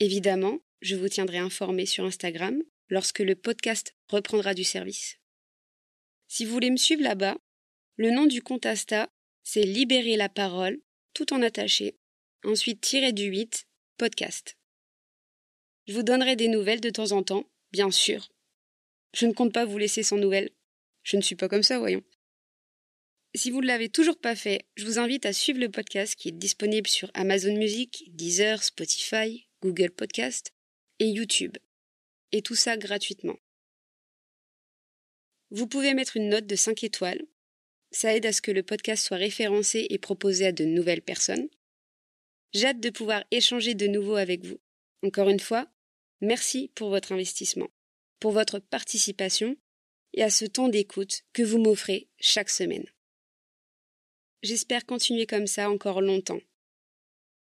Évidemment, 0.00 0.60
je 0.80 0.96
vous 0.96 1.08
tiendrai 1.08 1.38
informé 1.38 1.86
sur 1.86 2.04
Instagram 2.04 2.62
lorsque 2.88 3.20
le 3.20 3.34
podcast 3.34 3.94
reprendra 4.08 4.54
du 4.54 4.64
service. 4.64 5.18
Si 6.28 6.44
vous 6.44 6.52
voulez 6.52 6.70
me 6.70 6.76
suivre 6.76 7.02
là-bas, 7.02 7.38
le 7.96 8.10
nom 8.10 8.26
du 8.26 8.42
compte 8.42 8.66
Asta, 8.66 9.10
c'est 9.42 9.62
Libérer 9.62 10.16
la 10.16 10.28
parole 10.28 10.80
tout 11.16 11.32
en 11.32 11.40
attaché, 11.40 11.96
ensuite 12.44 12.82
tiré 12.82 13.14
du 13.14 13.24
8, 13.24 13.66
podcast. 13.96 14.58
Je 15.86 15.94
vous 15.94 16.02
donnerai 16.02 16.36
des 16.36 16.48
nouvelles 16.48 16.82
de 16.82 16.90
temps 16.90 17.12
en 17.12 17.22
temps, 17.22 17.48
bien 17.72 17.90
sûr. 17.90 18.28
Je 19.14 19.24
ne 19.24 19.32
compte 19.32 19.54
pas 19.54 19.64
vous 19.64 19.78
laisser 19.78 20.02
sans 20.02 20.18
nouvelles. 20.18 20.50
Je 21.04 21.16
ne 21.16 21.22
suis 21.22 21.34
pas 21.34 21.48
comme 21.48 21.62
ça, 21.62 21.78
voyons. 21.78 22.04
Si 23.34 23.50
vous 23.50 23.62
ne 23.62 23.66
l'avez 23.66 23.88
toujours 23.88 24.18
pas 24.18 24.36
fait, 24.36 24.66
je 24.74 24.84
vous 24.84 24.98
invite 24.98 25.24
à 25.24 25.32
suivre 25.32 25.58
le 25.58 25.70
podcast 25.70 26.16
qui 26.16 26.28
est 26.28 26.32
disponible 26.32 26.86
sur 26.86 27.10
Amazon 27.14 27.56
Music, 27.56 28.04
Deezer, 28.08 28.62
Spotify, 28.62 29.48
Google 29.62 29.92
Podcast 29.92 30.52
et 30.98 31.06
YouTube. 31.06 31.56
Et 32.32 32.42
tout 32.42 32.56
ça 32.56 32.76
gratuitement. 32.76 33.38
Vous 35.48 35.66
pouvez 35.66 35.94
mettre 35.94 36.18
une 36.18 36.28
note 36.28 36.46
de 36.46 36.56
5 36.56 36.84
étoiles 36.84 37.22
ça 37.90 38.14
aide 38.14 38.26
à 38.26 38.32
ce 38.32 38.42
que 38.42 38.50
le 38.50 38.62
podcast 38.62 39.04
soit 39.04 39.16
référencé 39.16 39.86
et 39.90 39.98
proposé 39.98 40.46
à 40.46 40.52
de 40.52 40.64
nouvelles 40.64 41.02
personnes. 41.02 41.48
J'ai 42.52 42.66
hâte 42.66 42.80
de 42.80 42.90
pouvoir 42.90 43.24
échanger 43.30 43.74
de 43.74 43.86
nouveau 43.86 44.16
avec 44.16 44.44
vous. 44.44 44.60
Encore 45.02 45.28
une 45.28 45.40
fois, 45.40 45.68
merci 46.20 46.70
pour 46.74 46.90
votre 46.90 47.12
investissement, 47.12 47.68
pour 48.20 48.32
votre 48.32 48.58
participation 48.58 49.56
et 50.14 50.22
à 50.22 50.30
ce 50.30 50.44
temps 50.44 50.68
d'écoute 50.68 51.22
que 51.32 51.42
vous 51.42 51.58
m'offrez 51.58 52.08
chaque 52.18 52.50
semaine. 52.50 52.86
J'espère 54.42 54.86
continuer 54.86 55.26
comme 55.26 55.46
ça 55.46 55.70
encore 55.70 56.00
longtemps. 56.00 56.40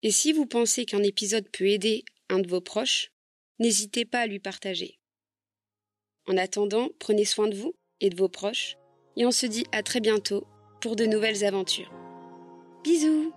Et 0.03 0.11
si 0.11 0.33
vous 0.33 0.45
pensez 0.45 0.85
qu'un 0.85 1.03
épisode 1.03 1.49
peut 1.49 1.67
aider 1.67 2.05
un 2.29 2.39
de 2.39 2.47
vos 2.47 2.61
proches, 2.61 3.11
n'hésitez 3.59 4.05
pas 4.05 4.21
à 4.21 4.27
lui 4.27 4.39
partager. 4.39 4.99
En 6.27 6.37
attendant, 6.37 6.89
prenez 6.99 7.25
soin 7.25 7.47
de 7.47 7.55
vous 7.55 7.75
et 8.01 8.09
de 8.09 8.15
vos 8.15 8.29
proches 8.29 8.77
et 9.17 9.25
on 9.25 9.31
se 9.31 9.45
dit 9.45 9.65
à 9.73 9.83
très 9.83 9.99
bientôt 9.99 10.45
pour 10.79 10.95
de 10.95 11.05
nouvelles 11.05 11.43
aventures. 11.43 11.91
Bisous 12.83 13.33